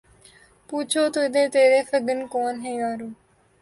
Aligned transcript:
پوچھو 0.69 1.03
تو 1.13 1.19
ادھر 1.27 1.45
تیر 1.53 1.71
فگن 1.89 2.19
کون 2.33 2.53
ہے 2.65 2.71
یارو 2.79 3.07